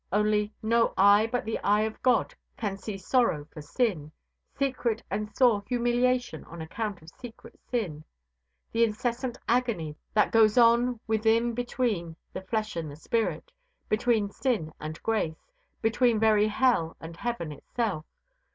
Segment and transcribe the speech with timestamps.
[0.11, 4.11] Only, no eye but the eye of God can see sorrow for sin
[4.57, 8.03] secret and sore humiliation on account of secret sin
[8.71, 13.51] the incessant agony that goes on within between the flesh and the spirit,
[13.89, 15.51] between sin and grace,
[15.83, 18.03] between very hell and heaven itself.